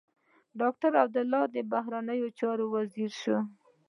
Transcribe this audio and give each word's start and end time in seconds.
ډاکټر 0.59 0.91
عبدالله 1.03 1.43
د 1.55 1.57
بهرنيو 1.71 2.27
چارو 2.39 2.65
وزیر 2.75 3.11
شو. 3.21 3.37